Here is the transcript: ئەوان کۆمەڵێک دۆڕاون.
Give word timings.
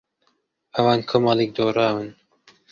ئەوان 0.75 0.99
کۆمەڵێک 1.09 1.51
دۆڕاون. 1.57 2.09